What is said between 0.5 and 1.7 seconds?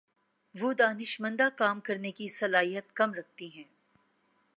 وہ دانشمندانہ